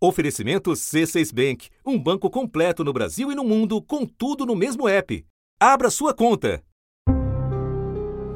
[0.00, 4.88] Oferecimento C6 Bank, um banco completo no Brasil e no mundo, com tudo no mesmo
[4.88, 5.24] app.
[5.58, 6.62] Abra sua conta.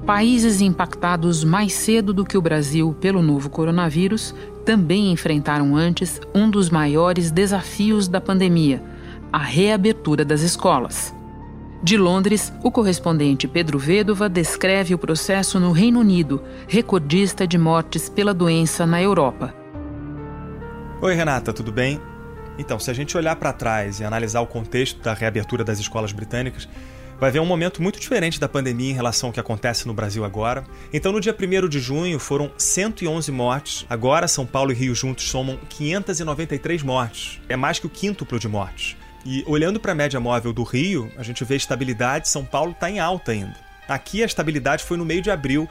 [0.04, 6.50] Países impactados mais cedo do que o Brasil pelo novo coronavírus também enfrentaram antes um
[6.50, 8.82] dos maiores desafios da pandemia:
[9.32, 11.14] a reabertura das escolas.
[11.80, 18.08] De Londres, o correspondente Pedro Vedova descreve o processo no Reino Unido, recordista de mortes
[18.08, 19.61] pela doença na Europa.
[21.02, 22.00] Oi, Renata, tudo bem?
[22.56, 26.12] Então, se a gente olhar para trás e analisar o contexto da reabertura das escolas
[26.12, 26.68] britânicas,
[27.18, 30.24] vai ver um momento muito diferente da pandemia em relação ao que acontece no Brasil
[30.24, 30.62] agora.
[30.92, 33.84] Então, no dia 1 de junho, foram 111 mortes.
[33.90, 37.40] Agora, São Paulo e Rio juntos somam 593 mortes.
[37.48, 38.96] É mais que o quíntuplo de mortes.
[39.26, 42.28] E olhando para a média móvel do Rio, a gente vê estabilidade.
[42.28, 43.56] São Paulo está em alta ainda.
[43.88, 45.68] Aqui, a estabilidade foi no meio de abril,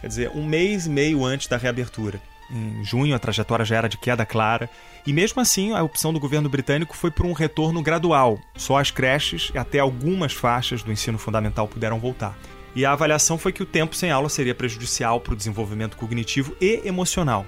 [0.00, 2.18] quer dizer, um mês e meio antes da reabertura.
[2.52, 4.68] Em junho, a trajetória já era de queda clara,
[5.06, 8.38] e mesmo assim, a opção do governo britânico foi por um retorno gradual.
[8.56, 12.36] Só as creches e até algumas faixas do ensino fundamental puderam voltar.
[12.74, 16.56] E a avaliação foi que o tempo sem aula seria prejudicial para o desenvolvimento cognitivo
[16.60, 17.46] e emocional.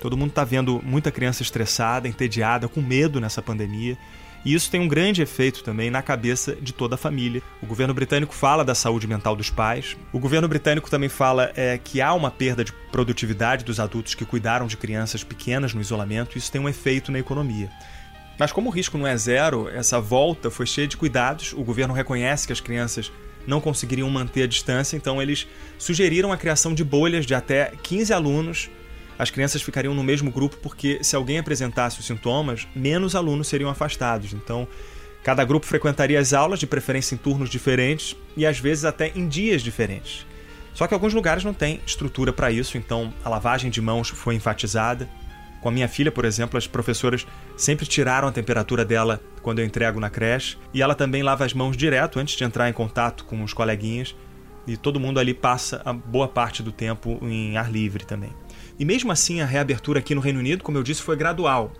[0.00, 3.98] Todo mundo está vendo muita criança estressada, entediada, com medo nessa pandemia.
[4.44, 7.42] E isso tem um grande efeito também na cabeça de toda a família.
[7.62, 9.96] O governo britânico fala da saúde mental dos pais.
[10.12, 14.24] O governo britânico também fala é, que há uma perda de produtividade dos adultos que
[14.24, 16.38] cuidaram de crianças pequenas no isolamento.
[16.38, 17.70] Isso tem um efeito na economia.
[18.38, 21.52] Mas como o risco não é zero, essa volta foi cheia de cuidados.
[21.52, 23.12] O governo reconhece que as crianças
[23.46, 25.46] não conseguiriam manter a distância, então eles
[25.78, 28.70] sugeriram a criação de bolhas de até 15 alunos
[29.20, 33.68] as crianças ficariam no mesmo grupo porque se alguém apresentasse os sintomas, menos alunos seriam
[33.68, 34.32] afastados.
[34.32, 34.66] Então,
[35.22, 39.28] cada grupo frequentaria as aulas, de preferência em turnos diferentes e às vezes até em
[39.28, 40.24] dias diferentes.
[40.72, 44.36] Só que alguns lugares não têm estrutura para isso, então a lavagem de mãos foi
[44.36, 45.06] enfatizada.
[45.60, 47.26] Com a minha filha, por exemplo, as professoras
[47.58, 51.52] sempre tiraram a temperatura dela quando eu entrego na creche, e ela também lava as
[51.52, 54.16] mãos direto antes de entrar em contato com os coleguinhas,
[54.66, 58.32] e todo mundo ali passa a boa parte do tempo em ar livre também.
[58.80, 61.70] E mesmo assim, a reabertura aqui no Reino Unido, como eu disse, foi gradual.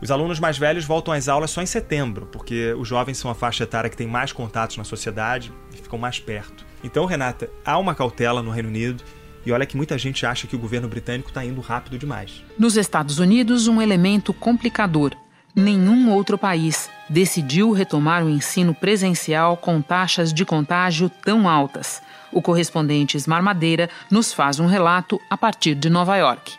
[0.00, 3.34] Os alunos mais velhos voltam às aulas só em setembro, porque os jovens são a
[3.34, 6.64] faixa etária que tem mais contatos na sociedade e ficam mais perto.
[6.84, 9.02] Então, Renata, há uma cautela no Reino Unido
[9.44, 12.44] e olha que muita gente acha que o governo britânico está indo rápido demais.
[12.56, 15.16] Nos Estados Unidos, um elemento complicador.
[15.56, 22.00] Nenhum outro país decidiu retomar o ensino presencial com taxas de contágio tão altas.
[22.32, 26.54] O correspondente Ismar Madeira nos faz um relato a partir de Nova York.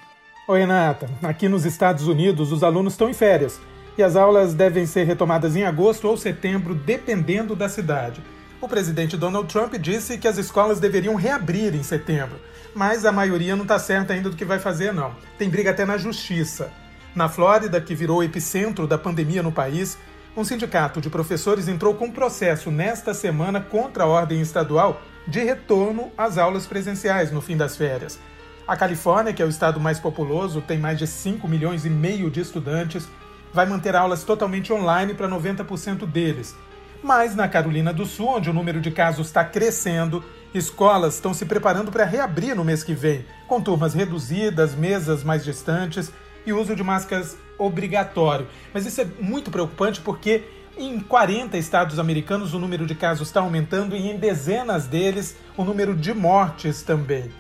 [0.48, 1.10] Oi, Renata.
[1.24, 3.60] Aqui nos Estados Unidos, os alunos estão em férias
[3.98, 8.22] e as aulas devem ser retomadas em agosto ou setembro, dependendo da cidade.
[8.62, 12.40] O presidente Donald Trump disse que as escolas deveriam reabrir em setembro,
[12.76, 15.12] mas a maioria não está certa ainda do que vai fazer, não.
[15.38, 16.72] Tem briga até na justiça.
[17.16, 19.98] Na Flórida, que virou epicentro da pandemia no país,
[20.36, 26.12] um sindicato de professores entrou com processo nesta semana contra a ordem estadual de retorno
[26.18, 28.20] às aulas presenciais no fim das férias.
[28.68, 32.32] A Califórnia, que é o estado mais populoso, tem mais de 5 milhões e meio
[32.32, 33.08] de estudantes,
[33.54, 36.56] vai manter aulas totalmente online para 90% deles.
[37.04, 40.24] Mas na Carolina do Sul, onde o número de casos está crescendo,
[40.54, 45.44] escolas estão se preparando para reabrir no mês que vem, com turmas reduzidas, mesas mais
[45.44, 46.12] distantes
[46.46, 48.48] e uso de máscaras obrigatório.
[48.74, 50.44] Mas isso é muito preocupante porque
[50.78, 55.64] em 40 estados americanos, o número de casos está aumentando e em dezenas deles, o
[55.64, 57.32] número de mortes também.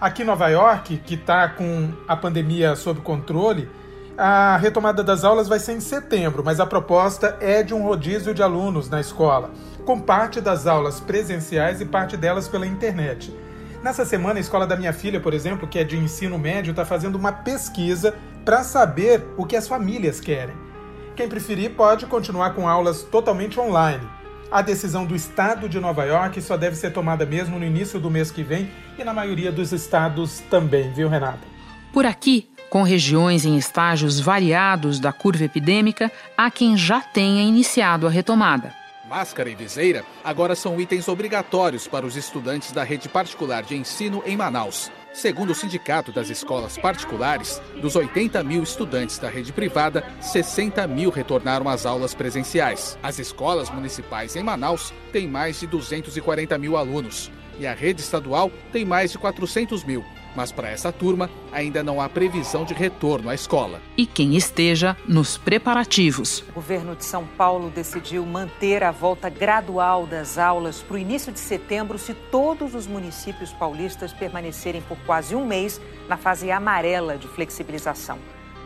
[0.00, 3.68] Aqui em Nova York, que está com a pandemia sob controle,
[4.16, 8.34] a retomada das aulas vai ser em setembro, mas a proposta é de um rodízio
[8.34, 9.50] de alunos na escola,
[9.84, 13.34] com parte das aulas presenciais e parte delas pela internet.
[13.82, 16.84] Nessa semana, a escola da minha filha, por exemplo, que é de ensino médio, está
[16.84, 20.54] fazendo uma pesquisa para saber o que as famílias querem.
[21.16, 24.06] Quem preferir pode continuar com aulas totalmente online.
[24.52, 28.08] A decisão do estado de Nova York só deve ser tomada mesmo no início do
[28.08, 31.40] mês que vem e na maioria dos estados também, viu, Renata?
[31.92, 38.06] Por aqui, com regiões em estágios variados da curva epidêmica, há quem já tenha iniciado
[38.06, 38.81] a retomada.
[39.12, 44.22] Máscara e viseira agora são itens obrigatórios para os estudantes da rede particular de ensino
[44.24, 44.90] em Manaus.
[45.12, 51.10] Segundo o Sindicato das Escolas Particulares, dos 80 mil estudantes da rede privada, 60 mil
[51.10, 52.98] retornaram às aulas presenciais.
[53.02, 58.50] As escolas municipais em Manaus têm mais de 240 mil alunos e a rede estadual
[58.72, 60.02] tem mais de 400 mil
[60.34, 63.80] mas para essa turma ainda não há previsão de retorno à escola.
[63.96, 66.44] E quem esteja nos preparativos.
[66.50, 71.32] O governo de São Paulo decidiu manter a volta gradual das aulas para o início
[71.32, 77.16] de setembro se todos os municípios paulistas permanecerem por quase um mês na fase amarela
[77.16, 78.18] de flexibilização.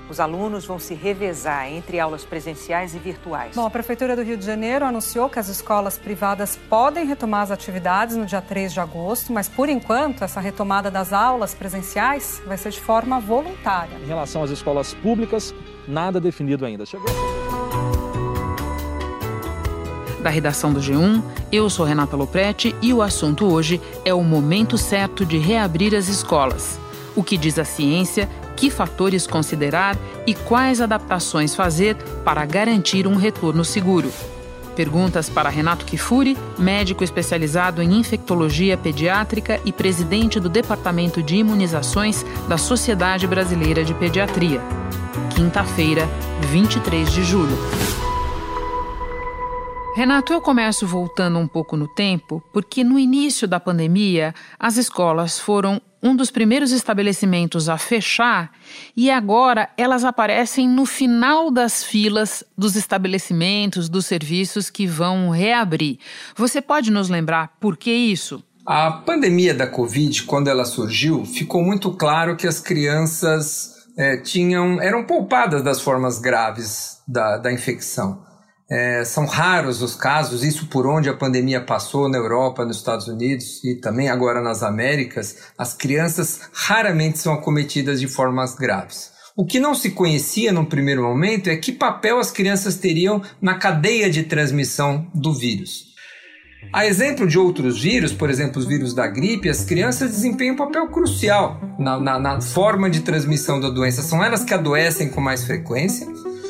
[0.08, 3.56] Os alunos vão se revezar entre aulas presenciais e virtuais.
[3.56, 7.50] Bom, a Prefeitura do Rio de Janeiro anunciou que as escolas privadas podem retomar as
[7.50, 12.56] atividades no dia 3 de agosto, mas por enquanto essa retomada das aulas presenciais vai
[12.56, 13.96] ser de forma voluntária.
[13.98, 15.54] Em relação às escolas públicas,
[15.88, 16.86] nada definido ainda.
[16.86, 17.06] Chegou
[20.26, 21.22] da redação do G1.
[21.52, 26.08] Eu sou Renata Loprete e o assunto hoje é o momento certo de reabrir as
[26.08, 26.80] escolas.
[27.14, 31.94] O que diz a ciência, que fatores considerar e quais adaptações fazer
[32.24, 34.10] para garantir um retorno seguro.
[34.74, 42.24] Perguntas para Renato Kifuri, médico especializado em infectologia pediátrica e presidente do Departamento de Imunizações
[42.46, 44.60] da Sociedade Brasileira de Pediatria.
[45.34, 46.06] Quinta-feira,
[46.50, 47.56] 23 de julho.
[49.96, 55.40] Renato, eu começo voltando um pouco no tempo, porque no início da pandemia, as escolas
[55.40, 58.52] foram um dos primeiros estabelecimentos a fechar
[58.96, 65.98] e agora elas aparecem no final das filas dos estabelecimentos, dos serviços que vão reabrir.
[66.36, 68.42] Você pode nos lembrar por que isso?
[68.64, 74.80] A pandemia da Covid, quando ela surgiu, ficou muito claro que as crianças é, tinham,
[74.82, 78.25] eram poupadas das formas graves da, da infecção.
[78.68, 83.06] É, são raros os casos, isso por onde a pandemia passou na Europa, nos Estados
[83.06, 89.12] Unidos e também agora nas Américas, as crianças raramente são acometidas de formas graves.
[89.36, 93.54] O que não se conhecia no primeiro momento é que papel as crianças teriam na
[93.54, 95.86] cadeia de transmissão do vírus.
[96.72, 100.58] A exemplo de outros vírus, por exemplo, os vírus da gripe, as crianças desempenham um
[100.58, 104.02] papel crucial na, na, na forma de transmissão da doença.
[104.02, 106.06] São elas que adoecem com mais frequência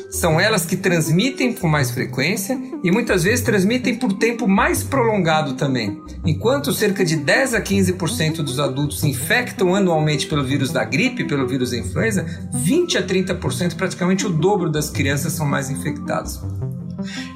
[0.09, 5.55] são elas que transmitem com mais frequência e muitas vezes transmitem por tempo mais prolongado
[5.55, 6.01] também.
[6.25, 11.25] Enquanto cerca de 10 a 15% dos adultos se infectam anualmente pelo vírus da gripe,
[11.25, 16.41] pelo vírus da influenza, 20 a 30%, praticamente o dobro das crianças são mais infectadas.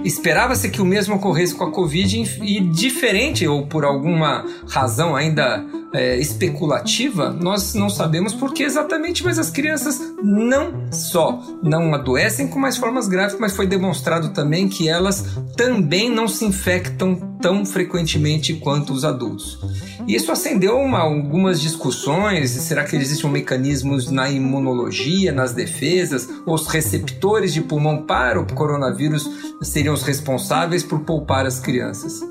[0.04, 5.64] Esperava-se que o mesmo ocorresse com a Covid e diferente ou por alguma razão ainda
[5.94, 12.48] é, especulativa, nós não sabemos por que exatamente, mas as crianças não só não adoecem
[12.48, 15.26] com mais formas graves, mas foi demonstrado também que elas
[15.58, 19.60] também não se infectam tão frequentemente quanto os adultos.
[20.08, 26.30] Isso acendeu uma, algumas discussões: será que existem mecanismos na imunologia, nas defesas?
[26.46, 29.30] Os receptores de pulmão para o coronavírus
[29.62, 32.22] seriam os responsáveis por poupar as crianças.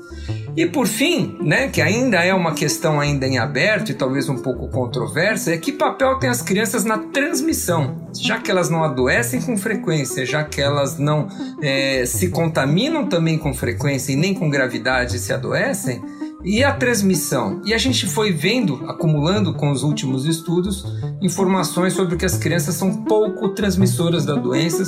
[0.55, 4.37] E por fim, né, que ainda é uma questão ainda em aberto e talvez um
[4.37, 9.41] pouco controversa, é que papel tem as crianças na transmissão, já que elas não adoecem
[9.41, 11.27] com frequência, já que elas não
[11.61, 16.01] é, se contaminam também com frequência e nem com gravidade se adoecem,
[16.43, 17.61] e a transmissão?
[17.63, 20.83] E a gente foi vendo, acumulando com os últimos estudos,
[21.21, 24.83] informações sobre que as crianças são pouco transmissoras da doença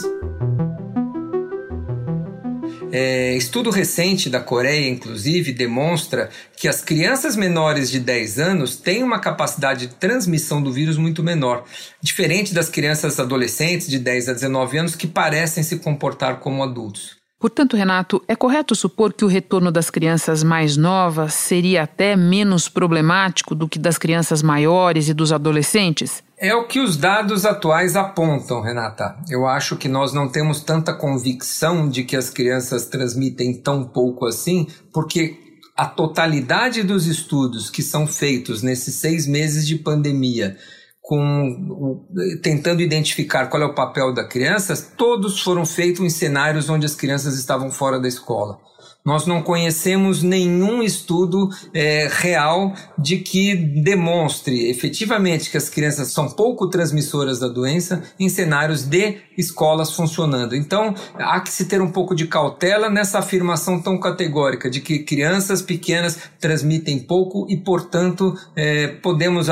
[2.95, 9.01] é, estudo recente da Coreia, inclusive, demonstra que as crianças menores de 10 anos têm
[9.01, 11.63] uma capacidade de transmissão do vírus muito menor,
[11.99, 17.17] diferente das crianças adolescentes de 10 a 19 anos que parecem se comportar como adultos.
[17.39, 22.69] Portanto, Renato, é correto supor que o retorno das crianças mais novas seria até menos
[22.69, 26.23] problemático do que das crianças maiores e dos adolescentes?
[26.43, 29.15] É o que os dados atuais apontam, Renata.
[29.29, 34.25] Eu acho que nós não temos tanta convicção de que as crianças transmitem tão pouco
[34.25, 35.37] assim, porque
[35.73, 40.57] a totalidade dos estudos que são feitos nesses seis meses de pandemia
[40.99, 42.05] com
[42.41, 46.93] tentando identificar qual é o papel da criança, todos foram feitos em cenários onde as
[46.93, 48.59] crianças estavam fora da escola.
[49.05, 56.29] Nós não conhecemos nenhum estudo é, real de que demonstre efetivamente que as crianças são
[56.29, 60.55] pouco transmissoras da doença em cenários de escolas funcionando.
[60.55, 64.99] Então, há que se ter um pouco de cautela nessa afirmação tão categórica de que
[64.99, 69.47] crianças pequenas transmitem pouco e, portanto, é, podemos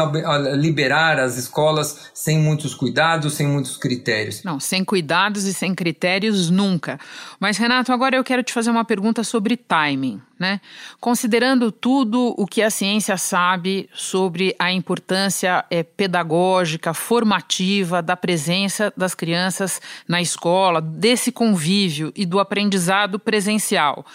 [0.57, 4.43] liberar as escolas sem muitos cuidados, sem muitos critérios.
[4.43, 6.97] Não, sem cuidados e sem critérios nunca.
[7.37, 10.61] Mas, Renato, agora eu quero te fazer uma pergunta sobre sobre timing, né?
[10.99, 18.93] Considerando tudo o que a ciência sabe sobre a importância é, pedagógica, formativa da presença
[18.95, 24.05] das crianças na escola, desse convívio e do aprendizado presencial.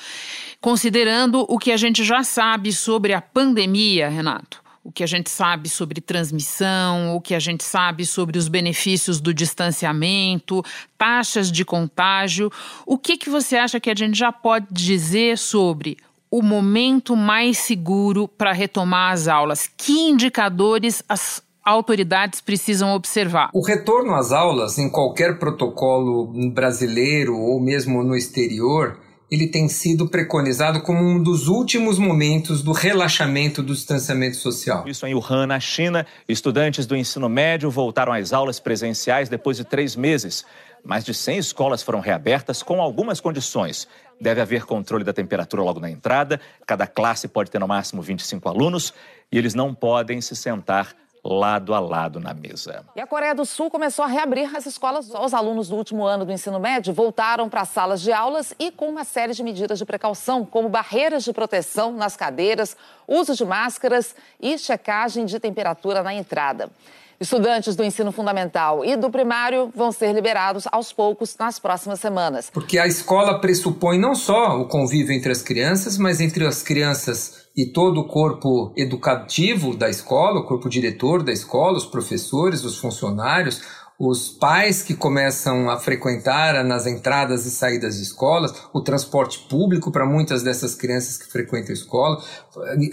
[0.61, 5.29] Considerando o que a gente já sabe sobre a pandemia, Renato o que a gente
[5.29, 10.63] sabe sobre transmissão, o que a gente sabe sobre os benefícios do distanciamento,
[10.97, 12.53] taxas de contágio.
[12.87, 15.97] O que, que você acha que a gente já pode dizer sobre
[16.31, 19.69] o momento mais seguro para retomar as aulas?
[19.77, 23.51] Que indicadores as autoridades precisam observar?
[23.53, 30.09] O retorno às aulas, em qualquer protocolo brasileiro ou mesmo no exterior, ele tem sido
[30.09, 34.87] preconizado como um dos últimos momentos do relaxamento do distanciamento social.
[34.87, 39.65] Isso em Wuhan, na China, estudantes do ensino médio voltaram às aulas presenciais depois de
[39.65, 40.45] três meses.
[40.85, 43.89] Mais de 100 escolas foram reabertas com algumas condições.
[44.21, 48.49] Deve haver controle da temperatura logo na entrada, cada classe pode ter no máximo 25
[48.49, 48.95] alunos
[49.31, 50.95] e eles não podem se sentar
[51.35, 52.85] lado a lado na mesa.
[52.95, 55.11] E a Coreia do Sul começou a reabrir as escolas.
[55.11, 58.71] Os alunos do último ano do ensino médio voltaram para as salas de aulas e
[58.71, 62.77] com uma série de medidas de precaução, como barreiras de proteção nas cadeiras,
[63.09, 66.71] uso de máscaras e checagem de temperatura na entrada.
[67.19, 72.51] Estudantes do ensino fundamental e do primário vão ser liberados aos poucos nas próximas semanas.
[72.53, 77.47] Porque a escola pressupõe não só o convívio entre as crianças, mas entre as crianças
[77.57, 82.79] e todo o corpo educativo da escola, o corpo diretor da escola, os professores, os
[82.79, 83.63] funcionários,
[83.99, 89.91] os pais que começam a frequentar nas entradas e saídas de escolas, o transporte público
[89.91, 92.23] para muitas dessas crianças que frequentam a escola,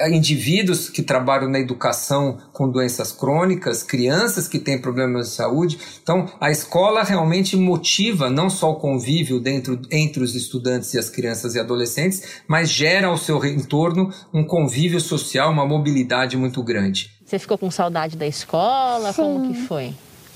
[0.10, 5.78] indivíduos que trabalham na educação com doenças crônicas, crianças que têm problemas de saúde.
[6.02, 11.10] Então, a escola realmente motiva não só o convívio dentro, entre os estudantes e as
[11.10, 17.12] crianças e adolescentes, mas gera ao seu entorno um convívio social, uma mobilidade muito grande.
[17.26, 19.12] Você ficou com saudade da escola?
[19.12, 19.22] Sim.
[19.22, 19.94] Como que foi?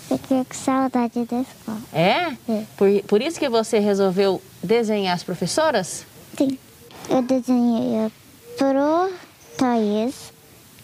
[0.08, 1.82] Fiquei com saudade da escola.
[1.92, 2.32] É?
[2.50, 2.64] é.
[2.78, 6.06] Por, por isso que você resolveu desenhar as professoras?
[6.38, 6.58] Sim.
[7.10, 8.12] Eu desenhei
[8.58, 9.12] pro
[9.58, 10.32] Thaís,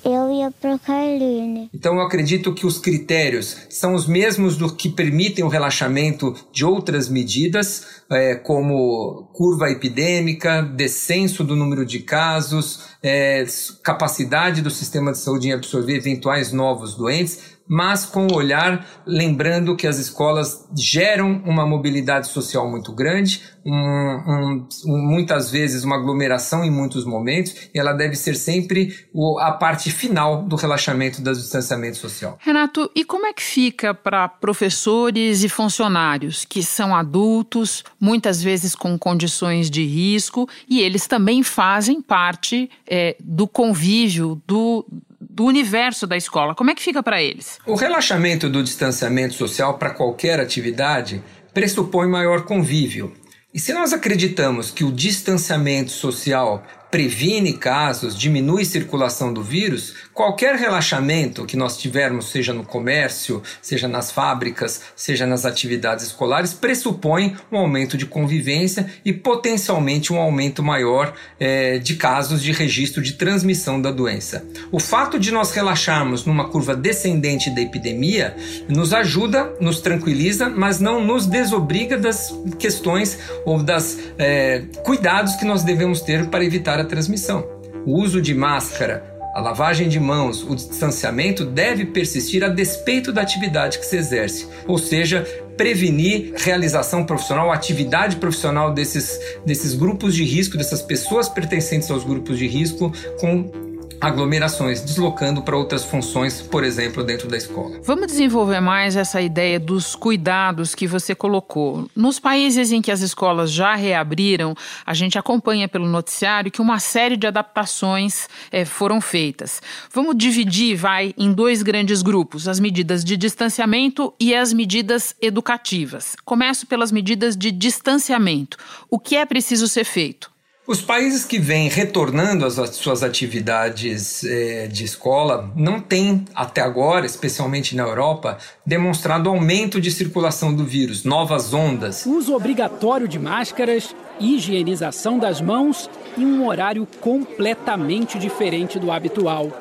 [0.04, 1.70] eu ia pro Carline.
[1.74, 6.66] Então eu acredito que os critérios são os mesmos do que permitem o relaxamento de
[6.66, 13.46] outras medidas, é, como curva epidêmica, descenso do número de casos, é,
[13.82, 19.76] capacidade do sistema de saúde em absorver eventuais novos doentes mas com o olhar lembrando
[19.76, 26.64] que as escolas geram uma mobilidade social muito grande, um, um, muitas vezes uma aglomeração
[26.64, 31.34] em muitos momentos, e ela deve ser sempre o, a parte final do relaxamento do
[31.34, 32.38] distanciamento social.
[32.42, 38.76] Renato, e como é que fica para professores e funcionários que são adultos, muitas vezes
[38.76, 44.86] com condições de risco, e eles também fazem parte é, do convívio, do
[45.34, 46.54] do universo da escola.
[46.54, 47.58] Como é que fica para eles?
[47.66, 53.12] O relaxamento do distanciamento social para qualquer atividade pressupõe maior convívio.
[53.52, 60.54] E se nós acreditamos que o distanciamento social previne casos, diminui circulação do vírus, qualquer
[60.54, 67.36] relaxamento que nós tivermos, seja no comércio, seja nas fábricas, seja nas atividades escolares, pressupõe
[67.52, 73.14] um aumento de convivência e potencialmente um aumento maior é, de casos de registro de
[73.14, 74.46] transmissão da doença.
[74.72, 78.36] O fato de nós relaxarmos numa curva descendente da epidemia
[78.70, 85.44] nos ajuda, nos tranquiliza, mas não nos desobriga das questões ou das é, cuidados que
[85.44, 87.48] nós devemos ter para evitar a transmissão.
[87.86, 93.22] O uso de máscara, a lavagem de mãos, o distanciamento deve persistir a despeito da
[93.22, 95.26] atividade que se exerce, ou seja,
[95.58, 102.38] prevenir realização profissional, atividade profissional desses, desses grupos de risco, dessas pessoas pertencentes aos grupos
[102.38, 103.73] de risco, com
[104.04, 107.80] aglomerações, deslocando para outras funções, por exemplo, dentro da escola.
[107.84, 111.90] Vamos desenvolver mais essa ideia dos cuidados que você colocou.
[111.96, 114.54] Nos países em que as escolas já reabriram,
[114.86, 119.62] a gente acompanha pelo noticiário que uma série de adaptações é, foram feitas.
[119.94, 126.16] Vamos dividir, vai, em dois grandes grupos: as medidas de distanciamento e as medidas educativas.
[126.26, 128.58] Começo pelas medidas de distanciamento.
[128.90, 130.33] O que é preciso ser feito?
[130.66, 137.06] Os países que vêm retornando às suas atividades eh, de escola não têm, até agora,
[137.06, 142.06] especialmente na Europa, demonstrado aumento de circulação do vírus, novas ondas.
[142.06, 149.52] Uso obrigatório de máscaras, higienização das mãos e um horário completamente diferente do habitual.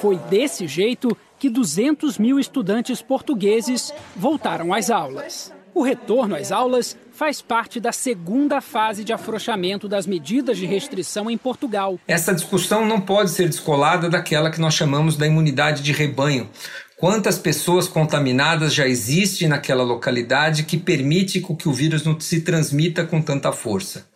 [0.00, 5.56] Foi desse jeito que 200 mil estudantes portugueses voltaram às aulas.
[5.78, 11.30] O retorno às aulas faz parte da segunda fase de afrouxamento das medidas de restrição
[11.30, 12.00] em Portugal.
[12.08, 16.50] Essa discussão não pode ser descolada daquela que nós chamamos da imunidade de rebanho.
[16.96, 23.04] Quantas pessoas contaminadas já existem naquela localidade que permite que o vírus não se transmita
[23.04, 24.07] com tanta força?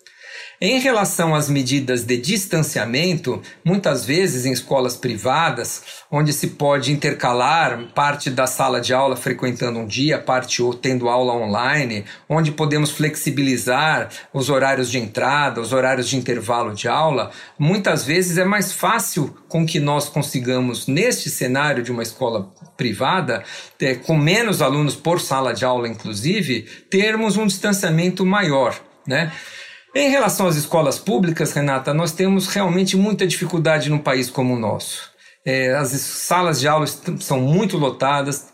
[0.64, 7.88] Em relação às medidas de distanciamento, muitas vezes em escolas privadas, onde se pode intercalar
[7.92, 12.92] parte da sala de aula frequentando um dia, parte ou tendo aula online, onde podemos
[12.92, 18.72] flexibilizar os horários de entrada, os horários de intervalo de aula, muitas vezes é mais
[18.72, 23.42] fácil com que nós consigamos, neste cenário de uma escola privada,
[23.80, 28.80] é, com menos alunos por sala de aula, inclusive, termos um distanciamento maior.
[29.04, 29.32] Né?
[29.94, 34.58] Em relação às escolas públicas, Renata, nós temos realmente muita dificuldade num país como o
[34.58, 35.10] nosso.
[35.44, 36.86] É, as salas de aula
[37.20, 38.51] são muito lotadas,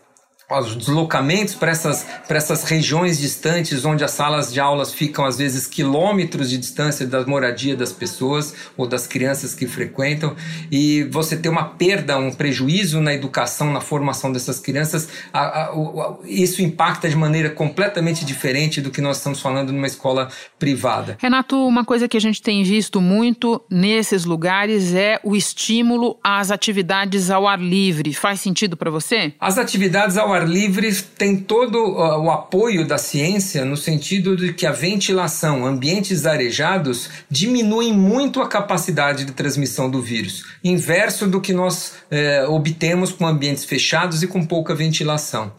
[0.57, 5.37] os deslocamentos para essas, para essas regiões distantes, onde as salas de aulas ficam às
[5.37, 10.35] vezes quilômetros de distância da moradia das pessoas ou das crianças que frequentam,
[10.71, 15.63] e você ter uma perda, um prejuízo na educação, na formação dessas crianças, a, a,
[15.65, 21.17] a, isso impacta de maneira completamente diferente do que nós estamos falando numa escola privada.
[21.19, 26.49] Renato, uma coisa que a gente tem visto muito nesses lugares é o estímulo às
[26.49, 28.13] atividades ao ar livre.
[28.13, 29.33] Faz sentido para você?
[29.39, 34.53] As atividades ao ar ar livre tem todo o apoio da ciência no sentido de
[34.53, 41.41] que a ventilação, ambientes arejados, diminuem muito a capacidade de transmissão do vírus, inverso do
[41.41, 45.51] que nós eh, obtemos com ambientes fechados e com pouca ventilação.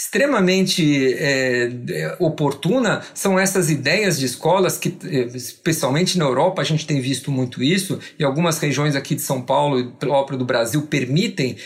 [0.00, 6.86] Extremamente é, oportuna são essas ideias de escolas que, eh, especialmente na Europa, a gente
[6.86, 10.82] tem visto muito isso, e algumas regiões aqui de São Paulo e próprio do Brasil
[10.82, 11.56] permitem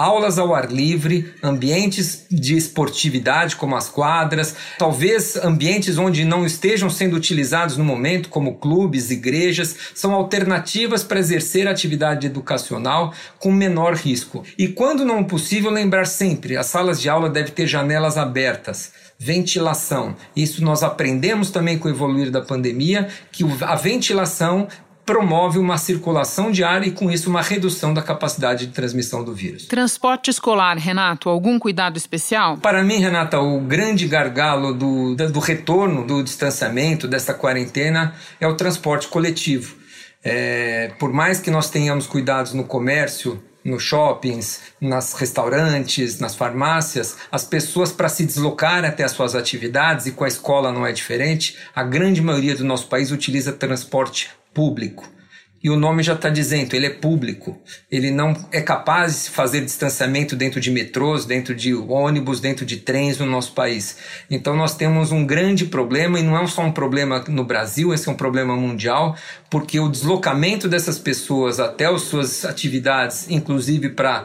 [0.00, 6.88] aulas ao ar livre, ambientes de esportividade como as quadras, talvez ambientes onde não estejam
[6.88, 13.94] sendo utilizados no momento, como clubes, igrejas, são alternativas para exercer atividade educacional com menor
[13.94, 14.42] risco.
[14.56, 18.92] E quando não possível, lembrar sempre, as salas de aula devem ter janelas abertas
[19.22, 20.16] ventilação.
[20.34, 24.66] Isso nós aprendemos também com o evoluir da pandemia, que a ventilação
[25.04, 29.34] promove uma circulação de ar e, com isso, uma redução da capacidade de transmissão do
[29.34, 29.66] vírus.
[29.66, 32.56] Transporte escolar, Renato, algum cuidado especial?
[32.58, 38.54] Para mim, Renata, o grande gargalo do, do retorno do distanciamento, dessa quarentena, é o
[38.54, 39.76] transporte coletivo.
[40.22, 47.16] É, por mais que nós tenhamos cuidados no comércio, nos shoppings, nas restaurantes, nas farmácias,
[47.30, 50.92] as pessoas para se deslocar até as suas atividades e com a escola não é
[50.92, 55.19] diferente, a grande maioria do nosso país utiliza transporte público.
[55.62, 57.60] E o nome já está dizendo, ele é público.
[57.90, 62.78] Ele não é capaz de fazer distanciamento dentro de metrôs, dentro de ônibus, dentro de
[62.78, 63.98] trens no nosso país.
[64.30, 68.08] Então nós temos um grande problema, e não é só um problema no Brasil, esse
[68.08, 69.14] é um problema mundial,
[69.50, 74.24] porque o deslocamento dessas pessoas até as suas atividades, inclusive para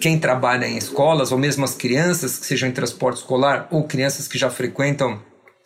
[0.00, 4.26] quem trabalha em escolas, ou mesmo as crianças que sejam em transporte escolar, ou crianças
[4.26, 5.20] que já frequentam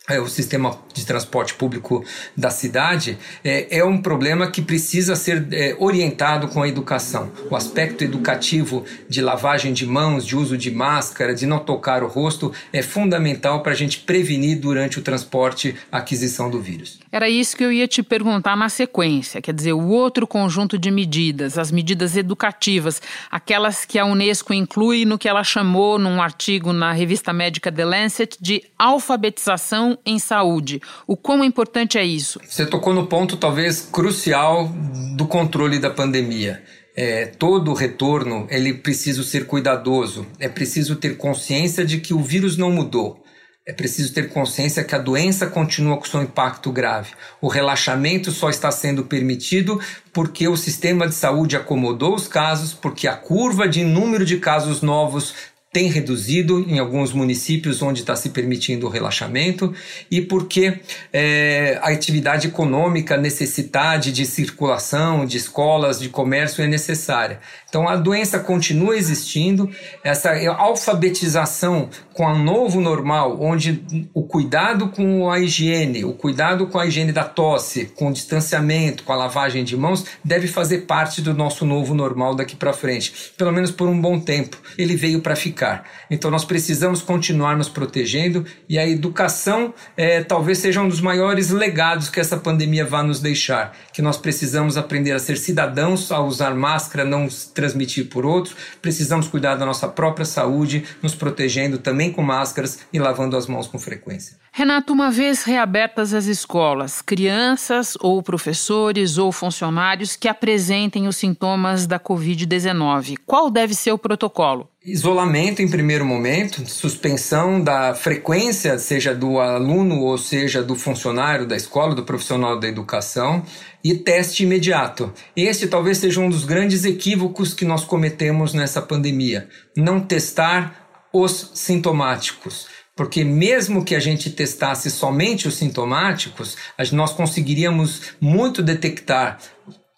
[0.09, 2.03] é, o sistema de transporte público
[2.35, 7.29] da cidade é, é um problema que precisa ser é, orientado com a educação.
[7.51, 12.07] O aspecto educativo de lavagem de mãos, de uso de máscara, de não tocar o
[12.07, 16.99] rosto é fundamental para a gente prevenir durante o transporte a aquisição do vírus.
[17.11, 20.89] Era isso que eu ia te perguntar na sequência, quer dizer, o outro conjunto de
[20.89, 26.71] medidas, as medidas educativas, aquelas que a Unesco inclui no que ela chamou num artigo
[26.71, 30.81] na revista médica The Lancet de alfabetização em saúde.
[31.05, 32.39] O quão importante é isso?
[32.47, 34.67] Você tocou no ponto talvez crucial
[35.15, 36.63] do controle da pandemia.
[36.95, 40.25] É, todo retorno ele precisa ser cuidadoso.
[40.39, 43.23] É preciso ter consciência de que o vírus não mudou.
[43.67, 47.11] É preciso ter consciência que a doença continua com seu impacto grave.
[47.41, 49.77] O relaxamento só está sendo permitido
[50.13, 54.81] porque o sistema de saúde acomodou os casos, porque a curva de número de casos
[54.81, 55.33] novos
[55.71, 59.73] tem reduzido em alguns municípios onde está se permitindo o relaxamento
[60.09, 60.79] e porque
[61.11, 67.39] é, a atividade econômica, necessidade de circulação, de escolas, de comércio é necessária.
[67.69, 69.69] Então a doença continua existindo,
[70.03, 76.79] essa alfabetização com a novo normal, onde o cuidado com a higiene, o cuidado com
[76.79, 81.21] a higiene da tosse, com o distanciamento, com a lavagem de mãos, deve fazer parte
[81.21, 84.57] do nosso novo normal daqui para frente, pelo menos por um bom tempo.
[84.77, 85.83] Ele veio para ficar.
[86.09, 91.49] Então nós precisamos continuar nos protegendo e a educação é, talvez seja um dos maiores
[91.49, 96.19] legados que essa pandemia vai nos deixar, que nós precisamos aprender a ser cidadãos, a
[96.21, 97.27] usar máscara, não
[97.57, 102.99] transmitir por outros, precisamos cuidar da nossa própria saúde, nos protegendo também com máscaras e
[102.99, 104.37] lavando as mãos com frequência.
[104.51, 111.87] Renato, uma vez reabertas as escolas, crianças ou professores ou funcionários que apresentem os sintomas
[111.87, 114.69] da Covid-19, qual deve ser o protocolo?
[114.87, 121.57] Isolamento em primeiro momento, suspensão da frequência, seja do aluno ou seja do funcionário da
[121.57, 123.43] escola, do profissional da educação,
[123.83, 125.13] e teste imediato.
[125.35, 131.51] Este talvez seja um dos grandes equívocos que nós cometemos nessa pandemia: não testar os
[131.53, 132.67] sintomáticos.
[132.95, 136.55] Porque mesmo que a gente testasse somente os sintomáticos,
[136.93, 139.37] nós conseguiríamos muito detectar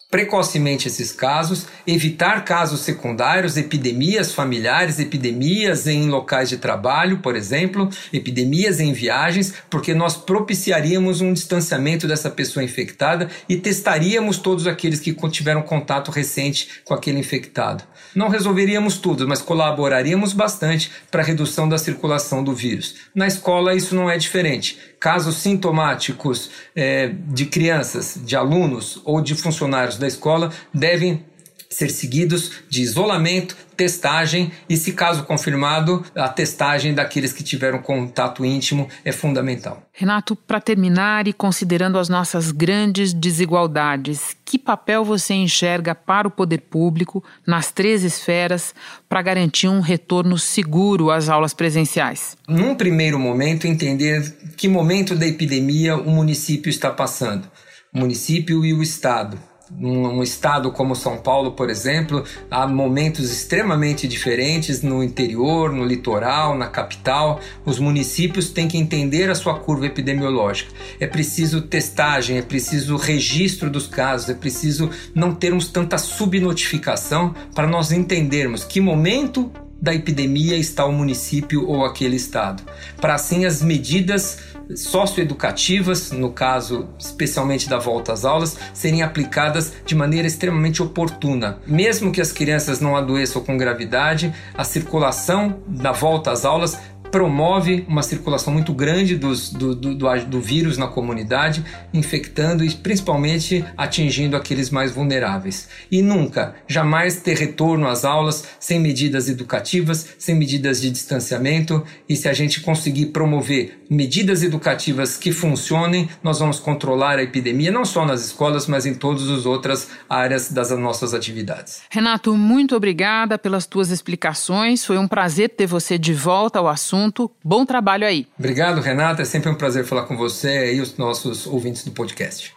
[0.09, 7.87] precocemente esses casos, evitar casos secundários, epidemias familiares, epidemias em locais de trabalho, por exemplo,
[8.11, 14.99] epidemias em viagens, porque nós propiciaríamos um distanciamento dessa pessoa infectada e testaríamos todos aqueles
[14.99, 17.83] que tiveram contato recente com aquele infectado.
[18.15, 22.95] Não resolveríamos tudo, mas colaboraríamos bastante para a redução da circulação do vírus.
[23.13, 29.33] Na escola, isso não é diferente casos sintomáticos é, de crianças, de alunos ou de
[29.35, 31.25] funcionários da escola devem
[31.71, 38.43] ser seguidos de isolamento, testagem e, se caso confirmado, a testagem daqueles que tiveram contato
[38.43, 39.83] íntimo é fundamental.
[39.93, 46.31] Renato, para terminar e considerando as nossas grandes desigualdades, que papel você enxerga para o
[46.31, 48.73] poder público, nas três esferas,
[49.07, 52.35] para garantir um retorno seguro às aulas presenciais?
[52.47, 57.49] Num primeiro momento, entender que momento da epidemia o município está passando.
[57.93, 59.37] O município e o Estado
[59.71, 66.57] num, estado como São Paulo, por exemplo, há momentos extremamente diferentes no interior, no litoral,
[66.57, 67.39] na capital.
[67.65, 70.71] Os municípios têm que entender a sua curva epidemiológica.
[70.99, 77.67] É preciso testagem, é preciso registro dos casos, é preciso não termos tanta subnotificação para
[77.67, 82.63] nós entendermos que momento da epidemia está o município ou aquele estado.
[82.99, 84.39] Para assim as medidas
[84.75, 91.59] socioeducativas, no caso especialmente da volta às aulas, serem aplicadas de maneira extremamente oportuna.
[91.65, 96.77] Mesmo que as crianças não adoeçam com gravidade, a circulação da volta às aulas
[97.11, 102.71] promove uma circulação muito grande dos, do, do, do, do, vírus na comunidade, infectando e
[102.71, 105.67] principalmente atingindo aqueles mais vulneráveis.
[105.91, 111.83] E nunca, jamais ter retorno às aulas sem medidas educativas, sem medidas de distanciamento.
[112.07, 117.71] E se a gente conseguir promover medidas educativas que funcionem, nós vamos controlar a epidemia,
[117.71, 121.81] não só nas escolas, mas em todas as outras áreas das nossas atividades.
[121.89, 124.85] Renato, muito obrigada pelas tuas explicações.
[124.85, 127.31] Foi um prazer ter você de volta ao assunto assunto.
[127.43, 128.27] Bom trabalho aí.
[128.37, 129.21] Obrigado, Renata.
[129.21, 132.53] É sempre um prazer falar com você e os nossos ouvintes do podcast.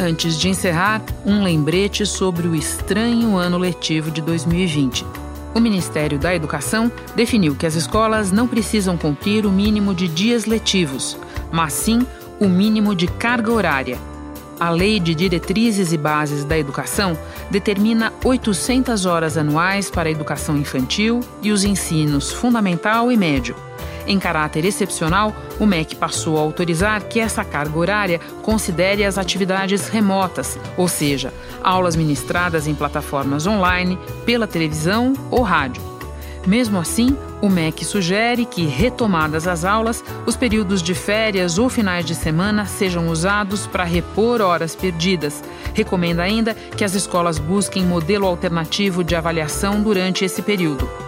[0.00, 5.04] Antes de encerrar, um lembrete sobre o estranho ano letivo de 2020.
[5.54, 10.44] O Ministério da Educação definiu que as escolas não precisam cumprir o mínimo de dias
[10.44, 11.18] letivos,
[11.50, 12.06] mas sim
[12.38, 13.98] o mínimo de carga horária
[14.58, 17.16] a Lei de Diretrizes e Bases da Educação
[17.50, 23.56] determina 800 horas anuais para a educação infantil e os ensinos fundamental e médio.
[24.06, 29.88] Em caráter excepcional, o MEC passou a autorizar que essa carga horária considere as atividades
[29.88, 35.97] remotas, ou seja, aulas ministradas em plataformas online, pela televisão ou rádio.
[36.46, 42.04] Mesmo assim, o MEC sugere que, retomadas as aulas, os períodos de férias ou finais
[42.04, 45.42] de semana sejam usados para repor horas perdidas.
[45.74, 51.07] Recomenda ainda que as escolas busquem modelo alternativo de avaliação durante esse período.